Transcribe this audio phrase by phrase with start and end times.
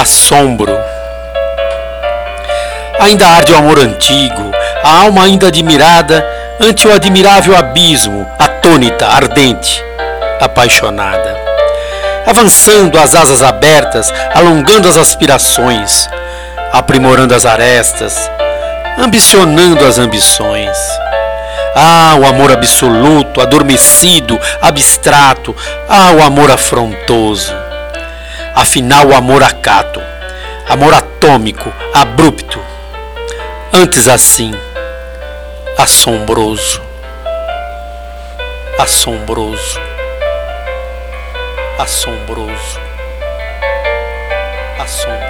[0.00, 0.76] Assombro.
[2.98, 4.50] Ainda arde o amor antigo,
[4.82, 6.26] a alma ainda admirada
[6.60, 9.80] ante o admirável abismo, atônita, ardente,
[10.40, 11.38] apaixonada.
[12.26, 16.08] Avançando as asas abertas, alongando as aspirações,
[16.72, 18.18] aprimorando as arestas,
[18.98, 20.76] ambicionando as ambições.
[21.76, 25.54] Ah, o amor absoluto, adormecido, abstrato.
[25.88, 27.63] Ah, o amor afrontoso.
[28.54, 30.00] Afinal, o amor acato,
[30.68, 32.60] amor atômico, abrupto.
[33.72, 34.52] Antes assim,
[35.76, 36.80] assombroso.
[38.78, 39.80] Assombroso.
[41.78, 42.80] Assombroso.
[44.78, 45.23] Assombroso.